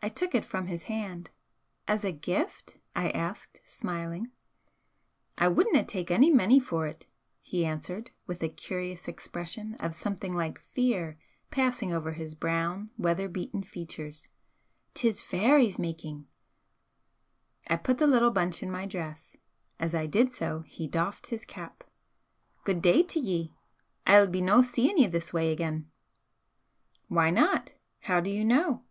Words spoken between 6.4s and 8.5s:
for't," he answered, with a